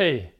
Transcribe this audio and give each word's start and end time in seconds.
Hey, 0.00 0.32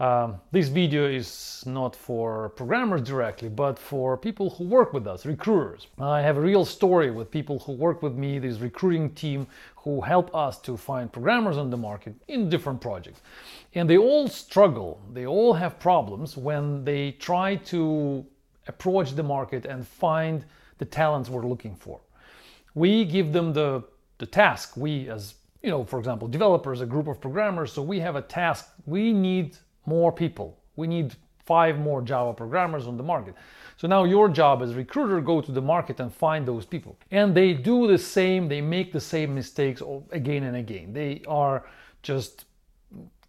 um, 0.00 0.40
this 0.50 0.66
video 0.66 1.06
is 1.06 1.62
not 1.68 1.94
for 1.94 2.48
programmers 2.56 3.02
directly, 3.02 3.48
but 3.48 3.78
for 3.78 4.16
people 4.16 4.50
who 4.50 4.64
work 4.64 4.92
with 4.92 5.06
us, 5.06 5.24
recruiters. 5.24 5.86
I 6.00 6.20
have 6.20 6.36
a 6.36 6.40
real 6.40 6.64
story 6.64 7.12
with 7.12 7.30
people 7.30 7.60
who 7.60 7.74
work 7.74 8.02
with 8.02 8.14
me, 8.16 8.40
this 8.40 8.58
recruiting 8.58 9.10
team 9.10 9.46
who 9.76 10.00
help 10.00 10.34
us 10.34 10.58
to 10.62 10.76
find 10.76 11.12
programmers 11.12 11.56
on 11.56 11.70
the 11.70 11.76
market 11.76 12.16
in 12.26 12.48
different 12.48 12.80
projects. 12.80 13.20
And 13.76 13.88
they 13.88 13.98
all 13.98 14.26
struggle, 14.26 15.00
they 15.12 15.26
all 15.26 15.52
have 15.52 15.78
problems 15.78 16.36
when 16.36 16.84
they 16.84 17.12
try 17.12 17.54
to 17.70 18.26
approach 18.66 19.12
the 19.12 19.22
market 19.22 19.64
and 19.64 19.86
find 19.86 20.44
the 20.78 20.86
talents 20.86 21.30
we're 21.30 21.46
looking 21.46 21.76
for. 21.76 22.00
We 22.74 23.04
give 23.04 23.32
them 23.32 23.52
the, 23.52 23.84
the 24.18 24.26
task, 24.26 24.76
we 24.76 25.08
as 25.08 25.34
you 25.64 25.70
know, 25.70 25.82
for 25.82 25.98
example, 25.98 26.28
developers, 26.28 26.82
a 26.82 26.86
group 26.86 27.08
of 27.08 27.20
programmers, 27.20 27.72
so 27.72 27.82
we 27.82 27.98
have 27.98 28.16
a 28.16 28.22
task, 28.22 28.68
we 28.84 29.14
need 29.14 29.56
more 29.86 30.12
people. 30.12 30.58
We 30.76 30.86
need 30.86 31.16
five 31.46 31.78
more 31.78 32.02
Java 32.02 32.34
programmers 32.34 32.86
on 32.86 32.98
the 32.98 33.02
market. 33.02 33.34
So 33.78 33.88
now 33.88 34.04
your 34.04 34.28
job 34.28 34.62
as 34.62 34.74
recruiter 34.74 35.20
go 35.22 35.40
to 35.40 35.52
the 35.52 35.62
market 35.62 36.00
and 36.00 36.12
find 36.12 36.46
those 36.46 36.66
people. 36.66 36.98
And 37.10 37.34
they 37.34 37.54
do 37.54 37.86
the 37.86 37.98
same, 37.98 38.46
they 38.46 38.60
make 38.60 38.92
the 38.92 39.00
same 39.00 39.34
mistakes 39.34 39.82
again 40.10 40.44
and 40.44 40.56
again. 40.56 40.92
They 40.92 41.22
are 41.26 41.64
just 42.02 42.44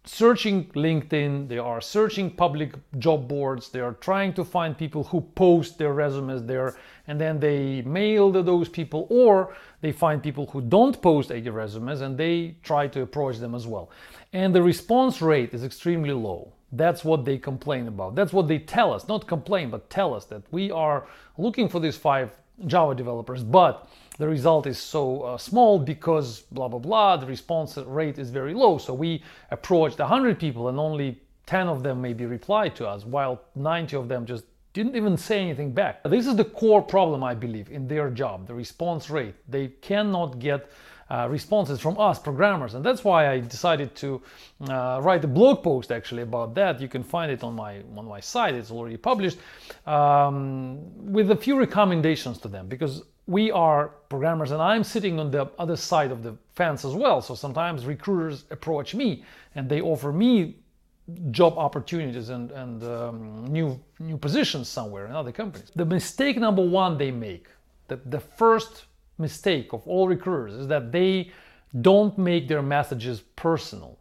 searching 0.06 0.66
LinkedIn, 0.66 1.48
they 1.48 1.58
are 1.58 1.80
searching 1.80 2.30
public 2.30 2.74
job 2.98 3.28
boards, 3.28 3.68
they 3.70 3.80
are 3.80 3.94
trying 3.94 4.32
to 4.34 4.44
find 4.44 4.78
people 4.78 5.04
who 5.04 5.20
post 5.20 5.78
their 5.78 5.92
resumes 5.92 6.44
there, 6.44 6.76
and 7.08 7.20
then 7.20 7.38
they 7.38 7.82
mail 7.82 8.32
to 8.32 8.42
those 8.42 8.68
people, 8.68 9.06
or 9.10 9.54
they 9.80 9.92
find 9.92 10.22
people 10.22 10.46
who 10.46 10.60
don't 10.60 11.00
post 11.02 11.30
any 11.30 11.48
resumes 11.50 12.00
and 12.00 12.16
they 12.16 12.56
try 12.62 12.86
to 12.88 13.02
approach 13.02 13.38
them 13.38 13.54
as 13.54 13.66
well. 13.66 13.90
And 14.32 14.54
the 14.54 14.62
response 14.62 15.20
rate 15.20 15.52
is 15.52 15.64
extremely 15.64 16.12
low. 16.12 16.52
That's 16.72 17.04
what 17.04 17.24
they 17.24 17.38
complain 17.38 17.86
about. 17.88 18.14
That's 18.14 18.32
what 18.32 18.48
they 18.48 18.58
tell 18.58 18.92
us, 18.92 19.08
not 19.08 19.26
complain, 19.26 19.70
but 19.70 19.88
tell 19.90 20.14
us 20.14 20.24
that 20.26 20.42
we 20.50 20.70
are 20.70 21.06
looking 21.38 21.68
for 21.68 21.80
these 21.80 21.96
five 21.96 22.30
Java 22.66 22.94
developers, 22.94 23.44
but 23.44 23.88
the 24.18 24.28
result 24.28 24.66
is 24.66 24.78
so 24.78 25.22
uh, 25.22 25.38
small 25.38 25.78
because 25.78 26.40
blah 26.52 26.68
blah 26.68 26.78
blah 26.78 27.16
the 27.16 27.26
response 27.26 27.76
rate 27.76 28.18
is 28.18 28.30
very 28.30 28.54
low. 28.54 28.78
So 28.78 28.94
we 28.94 29.22
approached 29.50 29.98
100 29.98 30.38
people 30.38 30.68
and 30.68 30.78
only 30.78 31.20
10 31.46 31.68
of 31.68 31.82
them 31.82 32.00
maybe 32.00 32.26
replied 32.26 32.74
to 32.76 32.86
us 32.86 33.04
while 33.04 33.42
90 33.54 33.96
of 33.96 34.08
them 34.08 34.26
just 34.26 34.44
didn't 34.72 34.96
even 34.96 35.16
say 35.16 35.40
anything 35.40 35.72
back. 35.72 36.02
This 36.04 36.26
is 36.26 36.36
the 36.36 36.44
core 36.44 36.82
problem 36.82 37.22
i 37.24 37.34
believe 37.34 37.70
in 37.70 37.88
their 37.88 38.10
job 38.10 38.46
the 38.46 38.54
response 38.54 39.10
rate. 39.10 39.34
They 39.48 39.68
cannot 39.68 40.38
get 40.38 40.70
uh, 41.08 41.28
responses 41.30 41.80
from 41.80 41.98
us 42.00 42.18
programmers. 42.18 42.74
And 42.74 42.84
that's 42.84 43.04
why 43.04 43.28
i 43.28 43.38
decided 43.38 43.94
to 43.96 44.20
uh, 44.68 45.00
write 45.02 45.24
a 45.24 45.28
blog 45.28 45.62
post 45.62 45.92
actually 45.92 46.22
about 46.22 46.54
that. 46.54 46.80
You 46.80 46.88
can 46.88 47.04
find 47.04 47.30
it 47.30 47.44
on 47.44 47.54
my 47.54 47.82
on 47.96 48.06
my 48.06 48.20
site. 48.20 48.54
It's 48.54 48.70
already 48.70 48.96
published 48.96 49.38
um, 49.86 50.80
with 51.12 51.30
a 51.30 51.36
few 51.36 51.58
recommendations 51.58 52.38
to 52.38 52.48
them 52.48 52.66
because 52.66 53.02
we 53.26 53.50
are 53.50 53.88
programmers 54.08 54.52
and 54.52 54.62
i'm 54.62 54.84
sitting 54.84 55.18
on 55.18 55.30
the 55.30 55.50
other 55.58 55.76
side 55.76 56.10
of 56.12 56.22
the 56.22 56.36
fence 56.56 56.84
as 56.84 56.94
well. 56.94 57.20
So 57.20 57.34
sometimes 57.34 57.86
recruiters 57.86 58.46
approach 58.50 58.94
me 58.94 59.22
and 59.54 59.68
they 59.68 59.80
offer 59.80 60.10
me 60.10 60.56
job 61.30 61.56
opportunities 61.56 62.30
and, 62.30 62.50
and 62.50 62.82
um, 62.82 63.46
new 63.46 63.78
new 64.00 64.16
positions 64.16 64.68
somewhere 64.68 65.06
in 65.06 65.12
other 65.12 65.30
companies. 65.30 65.70
The 65.76 65.84
mistake 65.84 66.38
number 66.38 66.62
one 66.62 66.98
they 66.98 67.12
make 67.12 67.46
the, 67.88 68.00
the 68.06 68.18
first 68.18 68.86
mistake 69.18 69.72
of 69.72 69.86
all 69.86 70.08
recruiters 70.08 70.54
is 70.54 70.66
that 70.66 70.90
they 70.90 71.30
don't 71.80 72.16
make 72.18 72.48
their 72.48 72.62
messages 72.62 73.20
personal. 73.36 73.98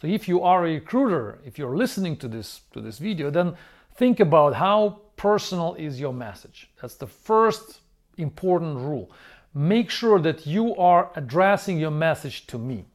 So 0.00 0.08
if 0.08 0.26
you 0.26 0.42
are 0.42 0.66
a 0.66 0.74
recruiter 0.74 1.38
if 1.44 1.58
you're 1.58 1.76
listening 1.76 2.16
to 2.16 2.28
this 2.28 2.62
to 2.72 2.80
this 2.80 2.98
video 2.98 3.30
then 3.30 3.54
think 3.94 4.18
about 4.18 4.54
how 4.54 5.02
personal 5.16 5.74
is 5.74 6.00
your 6.00 6.14
message. 6.14 6.70
That's 6.80 6.96
the 6.96 7.06
first 7.06 7.81
important 8.18 8.76
rule. 8.76 9.10
Make 9.54 9.90
sure 9.90 10.18
that 10.20 10.46
you 10.46 10.74
are 10.76 11.10
addressing 11.14 11.78
your 11.78 11.90
message 11.90 12.46
to 12.46 12.58
me, 12.58 12.86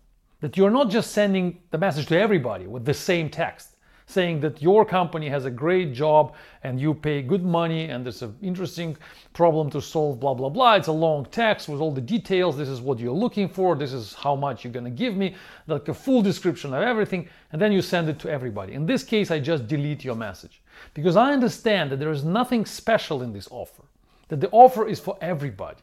that 0.41 0.57
you're 0.57 0.71
not 0.71 0.89
just 0.89 1.11
sending 1.11 1.59
the 1.71 1.77
message 1.77 2.07
to 2.07 2.19
everybody 2.19 2.65
with 2.65 2.83
the 2.83 2.93
same 2.93 3.29
text, 3.29 3.75
saying 4.07 4.39
that 4.39 4.61
your 4.61 4.83
company 4.83 5.29
has 5.29 5.45
a 5.45 5.51
great 5.51 5.93
job 5.93 6.33
and 6.63 6.79
you 6.79 6.93
pay 6.93 7.21
good 7.21 7.43
money 7.43 7.89
and 7.89 8.03
there's 8.03 8.23
an 8.23 8.35
interesting 8.41 8.97
problem 9.33 9.69
to 9.69 9.81
solve, 9.81 10.19
blah, 10.19 10.33
blah, 10.33 10.49
blah. 10.49 10.75
It's 10.75 10.87
a 10.87 10.91
long 10.91 11.25
text 11.25 11.69
with 11.69 11.79
all 11.79 11.91
the 11.91 12.01
details. 12.01 12.57
This 12.57 12.69
is 12.69 12.81
what 12.81 12.97
you're 12.97 13.13
looking 13.13 13.47
for. 13.47 13.75
This 13.75 13.93
is 13.93 14.13
how 14.15 14.35
much 14.35 14.63
you're 14.63 14.73
going 14.73 14.85
to 14.85 14.89
give 14.89 15.15
me, 15.15 15.35
like 15.67 15.87
a 15.89 15.93
full 15.93 16.21
description 16.23 16.73
of 16.73 16.81
everything. 16.81 17.29
And 17.51 17.61
then 17.61 17.71
you 17.71 17.81
send 17.81 18.09
it 18.09 18.17
to 18.19 18.31
everybody. 18.31 18.73
In 18.73 18.85
this 18.85 19.03
case, 19.03 19.29
I 19.29 19.39
just 19.39 19.67
delete 19.67 20.03
your 20.03 20.15
message 20.15 20.61
because 20.95 21.17
I 21.17 21.33
understand 21.33 21.91
that 21.91 21.99
there 21.99 22.11
is 22.11 22.23
nothing 22.23 22.65
special 22.65 23.21
in 23.21 23.31
this 23.33 23.47
offer 23.51 23.83
that 24.29 24.41
the 24.41 24.49
offer 24.51 24.87
is 24.87 24.99
for 24.99 25.17
everybody, 25.21 25.81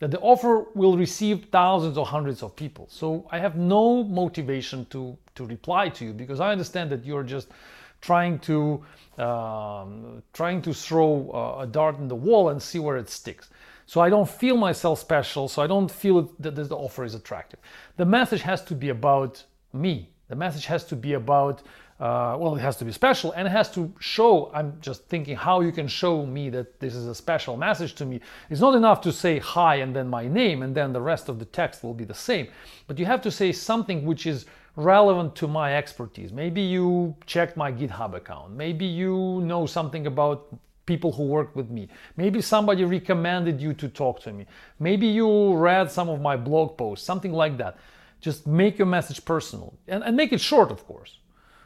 that 0.00 0.10
the 0.10 0.20
offer 0.20 0.66
will 0.74 0.96
receive 0.96 1.46
thousands 1.50 1.96
or 1.96 2.06
hundreds 2.06 2.42
of 2.42 2.56
people. 2.56 2.86
So 2.90 3.26
I 3.30 3.38
have 3.38 3.56
no 3.56 4.04
motivation 4.04 4.86
to, 4.86 5.16
to 5.34 5.44
reply 5.44 5.88
to 5.90 6.04
you 6.04 6.12
because 6.12 6.40
I 6.40 6.52
understand 6.52 6.90
that 6.90 7.04
you're 7.04 7.22
just 7.22 7.48
trying 8.00 8.38
to 8.38 8.84
um, 9.18 10.22
trying 10.32 10.60
to 10.62 10.74
throw 10.74 11.30
uh, 11.30 11.62
a 11.62 11.66
dart 11.66 11.98
in 11.98 12.08
the 12.08 12.16
wall 12.16 12.48
and 12.48 12.60
see 12.60 12.78
where 12.78 12.96
it 12.96 13.08
sticks. 13.08 13.48
So 13.86 14.00
I 14.00 14.08
don't 14.10 14.28
feel 14.28 14.56
myself 14.56 14.98
special. 14.98 15.48
So 15.48 15.62
I 15.62 15.66
don't 15.66 15.90
feel 15.90 16.32
that 16.40 16.54
the 16.56 16.76
offer 16.76 17.04
is 17.04 17.14
attractive. 17.14 17.60
The 17.96 18.04
message 18.04 18.42
has 18.42 18.64
to 18.64 18.74
be 18.74 18.88
about 18.88 19.44
me. 19.72 20.10
The 20.28 20.36
message 20.36 20.66
has 20.66 20.84
to 20.86 20.96
be 20.96 21.12
about 21.12 21.62
uh, 22.00 22.36
well, 22.38 22.56
it 22.56 22.60
has 22.60 22.76
to 22.76 22.84
be 22.84 22.90
special 22.90 23.30
and 23.32 23.46
it 23.46 23.50
has 23.50 23.70
to 23.72 23.92
show. 24.00 24.50
I'm 24.52 24.76
just 24.80 25.04
thinking 25.06 25.36
how 25.36 25.60
you 25.60 25.70
can 25.70 25.86
show 25.86 26.26
me 26.26 26.50
that 26.50 26.80
this 26.80 26.94
is 26.94 27.06
a 27.06 27.14
special 27.14 27.56
message 27.56 27.94
to 27.96 28.04
me. 28.04 28.20
It's 28.50 28.60
not 28.60 28.74
enough 28.74 29.00
to 29.02 29.12
say 29.12 29.38
hi 29.38 29.76
and 29.76 29.94
then 29.94 30.08
my 30.08 30.26
name 30.26 30.62
and 30.62 30.74
then 30.74 30.92
the 30.92 31.00
rest 31.00 31.28
of 31.28 31.38
the 31.38 31.44
text 31.44 31.84
will 31.84 31.94
be 31.94 32.04
the 32.04 32.14
same. 32.14 32.48
But 32.88 32.98
you 32.98 33.06
have 33.06 33.22
to 33.22 33.30
say 33.30 33.52
something 33.52 34.04
which 34.04 34.26
is 34.26 34.46
relevant 34.74 35.36
to 35.36 35.46
my 35.46 35.76
expertise. 35.76 36.32
Maybe 36.32 36.60
you 36.60 37.14
checked 37.26 37.56
my 37.56 37.70
GitHub 37.70 38.14
account. 38.14 38.52
Maybe 38.52 38.86
you 38.86 39.40
know 39.44 39.64
something 39.64 40.08
about 40.08 40.48
people 40.86 41.12
who 41.12 41.22
work 41.24 41.54
with 41.54 41.70
me. 41.70 41.88
Maybe 42.16 42.40
somebody 42.40 42.84
recommended 42.84 43.60
you 43.60 43.72
to 43.74 43.88
talk 43.88 44.20
to 44.22 44.32
me. 44.32 44.46
Maybe 44.80 45.06
you 45.06 45.54
read 45.54 45.92
some 45.92 46.08
of 46.08 46.20
my 46.20 46.36
blog 46.36 46.76
posts, 46.76 47.06
something 47.06 47.32
like 47.32 47.56
that. 47.58 47.78
Just 48.20 48.46
make 48.46 48.78
your 48.78 48.86
message 48.86 49.24
personal 49.24 49.74
and, 49.86 50.02
and 50.02 50.16
make 50.16 50.32
it 50.32 50.40
short, 50.40 50.72
of 50.72 50.84
course. 50.86 51.18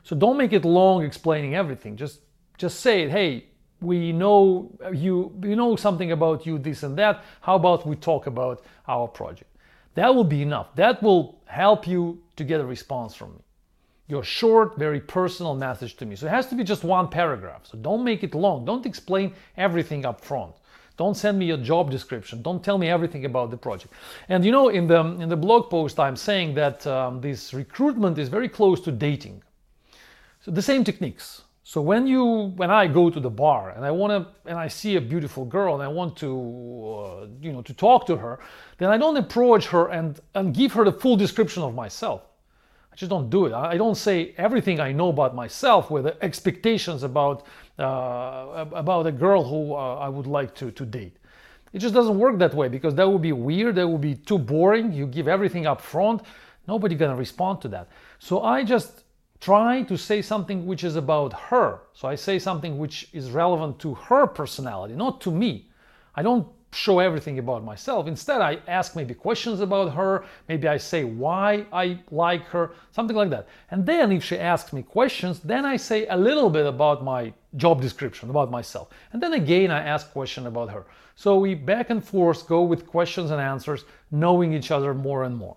So 0.09 0.17
don't 0.17 0.39
make 0.39 0.55
it 0.55 0.65
long 0.65 1.05
explaining 1.05 1.55
everything. 1.55 1.95
Just 1.95 2.21
just 2.57 2.81
say 2.81 3.03
it, 3.03 3.11
hey, 3.11 3.45
we 3.83 4.11
know 4.11 4.71
you 4.91 5.35
we 5.39 5.55
know 5.55 5.77
something 5.77 6.13
about 6.13 6.47
you, 6.47 6.59
this 6.59 6.83
and 6.83 6.97
that. 6.97 7.23
How 7.43 7.57
about 7.57 7.87
we 7.87 7.95
talk 7.95 8.27
about 8.27 8.65
our 8.87 9.07
project? 9.07 9.51
That 9.97 10.15
will 10.15 10.25
be 10.25 10.41
enough. 10.41 10.75
That 10.77 11.03
will 11.03 11.43
help 11.45 11.87
you 11.87 12.23
to 12.37 12.45
get 12.45 12.59
a 12.59 12.65
response 12.65 13.15
from 13.15 13.33
me. 13.35 13.43
Your 14.07 14.25
short, 14.25 14.79
very 14.79 14.99
personal 14.99 15.55
message 15.55 15.95
to 15.97 16.07
me. 16.07 16.17
So 16.17 16.27
it 16.27 16.31
has 16.31 16.47
to 16.47 16.55
be 16.55 16.65
just 16.65 16.85
one 16.85 17.09
paragraph. 17.09 17.67
So 17.67 17.77
don't 17.77 18.03
make 18.03 18.25
it 18.25 18.35
long. 18.35 18.65
Don't 18.65 18.87
explain 18.87 19.35
everything 19.59 20.07
up 20.07 20.25
front. 20.25 20.55
Don't 20.97 21.19
send 21.19 21.39
me 21.39 21.45
your 21.45 21.59
job 21.59 21.91
description. 21.91 22.41
Don't 22.41 22.65
tell 22.65 22.79
me 22.79 22.89
everything 22.89 23.27
about 23.27 23.51
the 23.51 23.59
project. 23.59 23.93
And 24.31 24.43
you 24.43 24.53
know, 24.53 24.71
in 24.71 24.87
the 24.87 25.01
in 25.23 25.29
the 25.29 25.37
blog 25.37 25.69
post, 25.69 26.01
I'm 26.01 26.17
saying 26.17 26.55
that 26.55 26.87
um, 26.87 27.21
this 27.21 27.53
recruitment 27.53 28.17
is 28.17 28.31
very 28.31 28.49
close 28.49 28.81
to 28.87 28.91
dating. 28.91 29.43
So 30.41 30.51
the 30.51 30.63
same 30.63 30.85
techniques. 30.85 31.43
So 31.69 31.83
when 31.83 32.07
you 32.07 32.55
when 32.57 32.71
I 32.71 32.87
go 32.87 33.11
to 33.11 33.21
the 33.21 33.29
bar 33.29 33.73
and 33.77 33.85
I 33.85 33.91
want 33.91 34.11
to 34.11 34.51
and 34.51 34.59
I 34.59 34.69
see 34.69 34.97
a 34.97 35.01
beautiful 35.03 35.45
girl 35.45 35.75
and 35.75 35.83
I 35.83 35.89
want 35.89 36.17
to 36.17 36.31
uh, 36.31 37.27
you 37.43 37.53
know 37.53 37.61
to 37.61 37.75
talk 37.75 38.07
to 38.07 38.17
her, 38.17 38.41
then 38.79 38.89
I 38.89 38.97
don't 38.97 39.19
approach 39.19 39.67
her 39.67 39.89
and 39.89 40.19
and 40.35 40.55
give 40.55 40.73
her 40.73 40.85
the 40.85 40.93
full 40.93 41.17
description 41.17 41.63
of 41.63 41.75
myself. 41.75 42.23
I 42.91 42.97
just 42.97 43.11
don't 43.11 43.29
do 43.29 43.45
it. 43.45 43.53
I 43.53 43.77
don't 43.77 43.97
say 43.97 44.35
everything 44.39 44.81
I 44.81 44.93
know 44.93 45.11
about 45.11 45.35
myself 45.35 45.91
with 45.91 46.07
expectations 46.23 47.03
about 47.03 47.45
uh, 47.79 48.65
about 48.73 49.07
a 49.07 49.13
girl 49.13 49.45
who 49.45 49.75
uh, 49.75 50.07
I 50.07 50.09
would 50.09 50.27
like 50.27 50.55
to 50.61 50.71
to 50.71 50.87
date. 50.87 51.17
It 51.75 51.81
just 51.81 51.93
doesn't 51.93 52.19
work 52.19 52.39
that 52.39 52.55
way 52.55 52.69
because 52.69 52.95
that 52.95 53.07
would 53.07 53.21
be 53.21 53.33
weird. 53.33 53.75
That 53.75 53.87
would 53.87 54.01
be 54.01 54.15
too 54.15 54.39
boring. 54.39 54.91
You 54.91 55.07
give 55.07 55.29
everything 55.29 55.67
up 55.67 55.83
front. 55.83 56.23
Nobody 56.67 56.95
gonna 56.95 57.15
respond 57.15 57.61
to 57.61 57.69
that. 57.69 57.89
So 58.19 58.41
I 58.43 58.65
just 58.65 59.05
try 59.41 59.83
to 59.83 59.97
say 59.97 60.23
something 60.23 60.67
which 60.67 60.85
is 60.85 60.97
about 60.97 61.33
her. 61.33 61.81
So 61.93 62.09
I 62.09 62.15
say 62.15 62.39
something 62.39 62.79
which 62.79 63.09
is 63.13 63.31
relevant 63.31 63.79
to 63.81 63.95
her 63.95 64.27
personality, 64.27 64.95
not 64.95 65.21
to 65.23 65.31
me. 65.31 65.71
I 66.15 66.23
don't 66.23 66.49
show 66.73 66.99
everything 66.99 67.39
about 67.39 67.65
myself. 67.65 68.07
Instead, 68.07 68.41
I 68.41 68.59
ask 68.67 68.95
maybe 68.95 69.15
questions 69.15 69.61
about 69.61 69.95
her. 69.95 70.25
Maybe 70.49 70.69
I 70.69 70.77
say 70.77 71.05
why 71.05 71.65
I 71.73 72.01
like 72.11 72.45
her, 72.47 72.73
something 72.91 73.17
like 73.17 73.31
that. 73.31 73.49
And 73.71 73.87
then 73.87 74.13
if 74.13 74.25
she 74.25 74.39
asks 74.39 74.73
me 74.73 74.83
questions, 74.83 75.41
then 75.41 75.65
I 75.65 75.77
say 75.77 76.07
a 76.09 76.17
little 76.17 76.51
bit 76.51 76.67
about 76.67 77.03
my 77.03 77.33
job 77.57 77.81
description, 77.81 78.29
about 78.29 78.51
myself. 78.51 78.89
And 79.13 79.23
then 79.23 79.33
again, 79.33 79.71
I 79.71 79.83
ask 79.83 80.13
question 80.13 80.47
about 80.47 80.71
her. 80.71 80.85
So 81.15 81.39
we 81.39 81.55
back 81.55 81.91
and 81.91 82.05
forth 82.05 82.47
go 82.47 82.63
with 82.63 82.87
questions 82.87 83.31
and 83.31 83.41
answers, 83.41 83.85
knowing 84.11 84.53
each 84.53 84.71
other 84.71 84.93
more 84.93 85.25
and 85.25 85.37
more. 85.37 85.57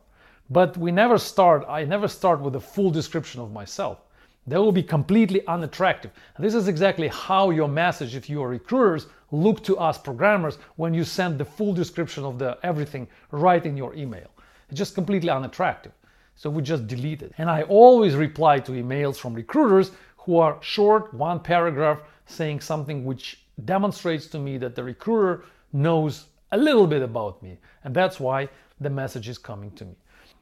But 0.51 0.75
we 0.75 0.91
never 0.91 1.17
start, 1.17 1.65
I 1.69 1.85
never 1.85 2.09
start 2.09 2.41
with 2.41 2.57
a 2.57 2.59
full 2.59 2.91
description 2.91 3.39
of 3.39 3.53
myself. 3.53 3.99
That 4.47 4.59
will 4.59 4.73
be 4.73 4.83
completely 4.83 5.47
unattractive. 5.47 6.11
And 6.35 6.43
this 6.43 6.55
is 6.55 6.67
exactly 6.67 7.07
how 7.07 7.51
your 7.51 7.69
message, 7.69 8.15
if 8.15 8.29
you 8.29 8.43
are 8.43 8.49
recruiters, 8.49 9.07
look 9.31 9.63
to 9.63 9.77
us 9.77 9.97
programmers 9.97 10.57
when 10.75 10.93
you 10.93 11.05
send 11.05 11.37
the 11.37 11.45
full 11.45 11.73
description 11.73 12.25
of 12.25 12.37
the 12.37 12.57
everything 12.63 13.07
right 13.31 13.65
in 13.65 13.77
your 13.77 13.95
email. 13.95 14.29
It's 14.67 14.77
just 14.77 14.93
completely 14.93 15.29
unattractive. 15.29 15.93
So 16.35 16.49
we 16.49 16.63
just 16.63 16.85
delete 16.85 17.21
it. 17.21 17.31
And 17.37 17.49
I 17.49 17.61
always 17.63 18.15
reply 18.15 18.59
to 18.59 18.73
emails 18.73 19.17
from 19.17 19.33
recruiters 19.33 19.91
who 20.17 20.37
are 20.37 20.57
short, 20.61 21.13
one 21.13 21.39
paragraph, 21.39 22.01
saying 22.25 22.59
something 22.59 23.05
which 23.05 23.39
demonstrates 23.63 24.27
to 24.27 24.39
me 24.39 24.57
that 24.57 24.75
the 24.75 24.83
recruiter 24.83 25.45
knows 25.71 26.25
a 26.51 26.57
little 26.57 26.87
bit 26.87 27.03
about 27.03 27.41
me. 27.41 27.57
And 27.85 27.95
that's 27.95 28.19
why 28.19 28.49
the 28.81 28.89
message 28.89 29.29
is 29.29 29.37
coming 29.37 29.71
to 29.71 29.85
me. 29.85 29.95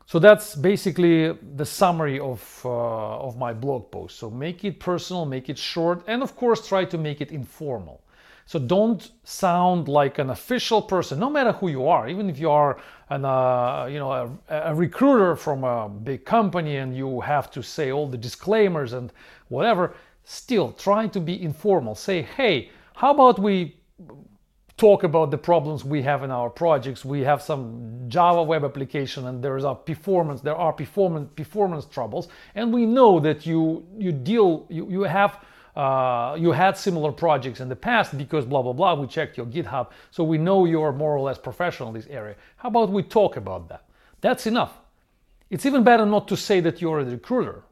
So 0.10 0.18
that's 0.18 0.56
basically 0.56 1.34
the 1.56 1.66
summary 1.66 2.20
of, 2.20 2.62
uh, 2.66 3.20
of 3.20 3.38
my 3.38 3.54
blog 3.54 3.92
post. 3.92 4.18
So 4.18 4.32
make 4.32 4.66
it 4.66 4.80
personal, 4.80 5.24
make 5.24 5.50
it 5.50 5.58
short, 5.60 6.04
and 6.08 6.24
of 6.24 6.36
course 6.36 6.68
try 6.68 6.84
to 6.86 6.98
make 6.98 7.22
it 7.22 7.32
informal. 7.32 8.02
So 8.48 8.58
don't 8.58 9.12
sound 9.24 9.88
like 9.88 10.18
an 10.18 10.32
official 10.32 10.82
person, 10.82 11.20
no 11.20 11.30
matter 11.30 11.52
who 11.52 11.68
you 11.68 11.88
are. 11.88 12.10
Even 12.10 12.28
if 12.28 12.40
you 12.40 12.50
are 12.50 12.80
an, 13.12 13.24
uh, 13.24 13.86
you 13.86 14.00
know, 14.00 14.12
a, 14.12 14.72
a 14.72 14.74
recruiter 14.74 15.36
from 15.36 15.64
a 15.64 15.88
big 15.88 16.26
company 16.26 16.78
and 16.78 16.98
you 16.98 17.22
have 17.22 17.52
to 17.52 17.62
say 17.62 17.92
all 17.92 18.08
the 18.08 18.18
disclaimers 18.18 18.94
and 18.94 19.14
whatever, 19.50 19.94
still 20.24 20.72
try 20.72 21.06
to 21.06 21.20
be 21.20 21.40
informal. 21.40 21.94
Say, 21.94 22.24
hey, 22.24 22.72
how 22.96 23.12
about 23.12 23.38
we 23.38 23.76
talk 24.80 25.04
about 25.04 25.30
the 25.30 25.38
problems 25.38 25.84
we 25.84 26.02
have 26.02 26.24
in 26.24 26.32
our 26.32 26.50
projects. 26.50 27.04
We 27.04 27.22
have 27.22 27.42
some 27.42 28.06
Java 28.08 28.42
web 28.42 28.64
application 28.64 29.28
and 29.28 29.44
there 29.44 29.58
is 29.58 29.66
a 29.66 29.76
performance, 29.76 30.42
there 30.42 30.56
are 30.56 30.74
performance 30.74 31.30
performance 31.36 31.86
troubles, 31.86 32.30
and 32.56 32.74
we 32.74 32.86
know 32.86 33.20
that 33.20 33.46
you 33.46 33.86
you 33.98 34.12
deal 34.12 34.66
you, 34.70 34.90
you 34.90 35.04
have 35.04 35.44
uh, 35.76 36.36
you 36.40 36.52
had 36.52 36.78
similar 36.78 37.12
projects 37.12 37.60
in 37.60 37.70
the 37.70 37.76
past 37.76 38.18
because 38.18 38.46
blah 38.46 38.62
blah 38.62 38.74
blah. 38.74 38.96
We 38.96 39.08
checked 39.08 39.38
your 39.38 39.46
GitHub, 39.46 39.88
so 40.12 40.24
we 40.24 40.38
know 40.38 40.66
you're 40.66 40.94
more 40.94 41.14
or 41.16 41.20
less 41.20 41.38
professional 41.38 41.90
in 41.90 41.96
this 41.96 42.08
area. 42.08 42.36
How 42.58 42.70
about 42.70 42.90
we 42.90 43.04
talk 43.04 43.38
about 43.38 43.68
that? 43.70 43.84
That's 44.22 44.48
enough. 44.48 44.74
It's 45.50 45.66
even 45.66 45.84
better 45.84 46.06
not 46.06 46.28
to 46.30 46.38
say 46.38 46.62
that 46.62 46.82
you're 46.82 47.00
a 47.00 47.06
recruiter. 47.06 47.64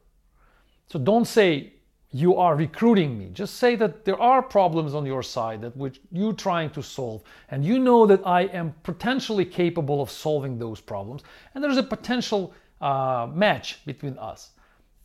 So 0.90 0.98
don't 0.98 1.26
say 1.26 1.72
you 2.10 2.36
are 2.36 2.56
recruiting 2.56 3.18
me. 3.18 3.28
Just 3.32 3.56
say 3.56 3.76
that 3.76 4.04
there 4.04 4.20
are 4.20 4.42
problems 4.42 4.94
on 4.94 5.04
your 5.04 5.22
side 5.22 5.60
that 5.60 5.76
which 5.76 6.00
you're 6.10 6.32
trying 6.32 6.70
to 6.70 6.82
solve, 6.82 7.22
and 7.50 7.64
you 7.64 7.78
know 7.78 8.06
that 8.06 8.26
I 8.26 8.42
am 8.42 8.74
potentially 8.82 9.44
capable 9.44 10.00
of 10.00 10.10
solving 10.10 10.58
those 10.58 10.80
problems, 10.80 11.22
and 11.54 11.62
there's 11.62 11.76
a 11.76 11.82
potential 11.82 12.54
uh, 12.80 13.28
match 13.32 13.84
between 13.84 14.16
us, 14.18 14.50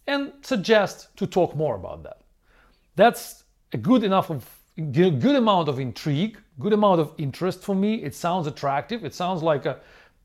and 0.08 0.32
suggest 0.42 1.16
to 1.18 1.28
talk 1.28 1.56
more 1.56 1.76
about 1.76 2.04
that. 2.04 2.22
That's 2.96 3.44
a 3.74 3.78
good 3.78 4.04
enough 4.04 4.30
of 4.30 4.48
good 4.92 5.36
amount 5.36 5.70
of 5.70 5.80
intrigue, 5.80 6.38
good 6.60 6.74
amount 6.74 7.00
of 7.00 7.14
interest 7.18 7.62
for 7.62 7.76
me. 7.76 7.96
It 7.96 8.16
sounds 8.16 8.48
attractive. 8.48 9.06
It 9.06 9.14
sounds 9.14 9.44
like 9.44 9.66
a, 9.66 9.80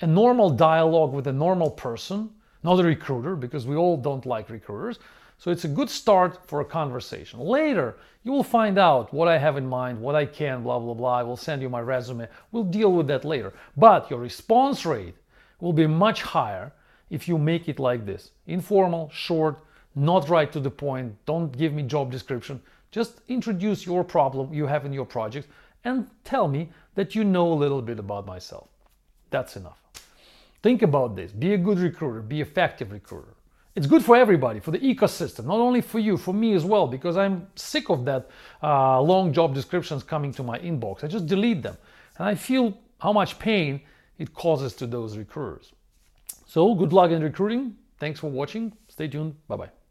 a 0.00 0.06
normal 0.06 0.50
dialogue 0.50 1.12
with 1.12 1.26
a 1.28 1.32
normal 1.32 1.70
person, 1.70 2.30
not 2.62 2.80
a 2.80 2.82
recruiter, 2.82 3.36
because 3.36 3.66
we 3.66 3.76
all 3.76 3.96
don't 3.96 4.26
like 4.26 4.50
recruiters. 4.50 4.98
So 5.38 5.50
it's 5.50 5.64
a 5.64 5.68
good 5.68 5.90
start 5.90 6.46
for 6.48 6.60
a 6.60 6.64
conversation. 6.64 7.40
Later, 7.40 7.96
you 8.22 8.32
will 8.32 8.44
find 8.44 8.78
out 8.78 9.12
what 9.12 9.28
I 9.28 9.36
have 9.36 9.56
in 9.56 9.66
mind, 9.66 10.00
what 10.00 10.14
I 10.14 10.24
can, 10.24 10.62
blah, 10.62 10.78
blah, 10.78 10.94
blah. 10.94 11.18
I 11.18 11.22
will 11.22 11.36
send 11.36 11.60
you 11.60 11.68
my 11.68 11.80
resume. 11.80 12.28
We'll 12.52 12.64
deal 12.64 12.92
with 12.92 13.06
that 13.08 13.24
later. 13.24 13.52
But 13.76 14.10
your 14.10 14.20
response 14.20 14.86
rate 14.86 15.14
will 15.60 15.72
be 15.72 15.86
much 15.86 16.22
higher 16.22 16.72
if 17.10 17.28
you 17.28 17.36
make 17.36 17.68
it 17.68 17.78
like 17.78 18.06
this 18.06 18.30
informal, 18.46 19.10
short, 19.12 19.58
not 19.94 20.28
right 20.28 20.50
to 20.52 20.60
the 20.60 20.70
point. 20.70 21.14
Don't 21.26 21.56
give 21.56 21.72
me 21.72 21.82
job 21.82 22.10
description. 22.10 22.60
Just 22.90 23.20
introduce 23.28 23.86
your 23.86 24.04
problem 24.04 24.54
you 24.54 24.66
have 24.66 24.86
in 24.86 24.92
your 24.92 25.04
project 25.04 25.48
and 25.84 26.08
tell 26.24 26.48
me 26.48 26.70
that 26.94 27.14
you 27.14 27.24
know 27.24 27.52
a 27.52 27.54
little 27.54 27.82
bit 27.82 27.98
about 27.98 28.26
myself. 28.26 28.68
That's 29.30 29.56
enough. 29.56 29.82
Think 30.62 30.82
about 30.82 31.14
this. 31.14 31.32
Be 31.32 31.54
a 31.54 31.58
good 31.58 31.78
recruiter, 31.78 32.22
be 32.22 32.40
effective 32.40 32.90
recruiter. 32.90 33.34
It's 33.76 33.88
good 33.88 34.04
for 34.04 34.14
everybody, 34.14 34.60
for 34.60 34.70
the 34.70 34.78
ecosystem, 34.78 35.46
not 35.46 35.58
only 35.58 35.80
for 35.80 35.98
you, 35.98 36.16
for 36.16 36.32
me 36.32 36.54
as 36.54 36.64
well, 36.64 36.86
because 36.86 37.16
I'm 37.16 37.48
sick 37.56 37.90
of 37.90 38.04
that 38.04 38.30
uh, 38.62 39.00
long 39.00 39.32
job 39.32 39.52
descriptions 39.52 40.04
coming 40.04 40.32
to 40.34 40.44
my 40.44 40.58
inbox. 40.60 41.02
I 41.02 41.08
just 41.08 41.26
delete 41.26 41.62
them. 41.62 41.76
And 42.18 42.28
I 42.28 42.36
feel 42.36 42.78
how 43.00 43.12
much 43.12 43.38
pain 43.40 43.80
it 44.18 44.32
causes 44.32 44.74
to 44.74 44.86
those 44.86 45.18
recruiters. 45.18 45.72
So, 46.46 46.72
good 46.76 46.92
luck 46.92 47.10
in 47.10 47.20
recruiting. 47.20 47.76
Thanks 47.98 48.20
for 48.20 48.30
watching. 48.30 48.72
Stay 48.88 49.08
tuned. 49.08 49.34
Bye 49.48 49.56
bye. 49.56 49.83